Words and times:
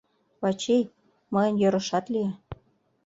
—Вачий, 0.41 0.83
мыйын 1.33 1.55
йӧрышат 1.61 2.05
лие. 2.13 2.31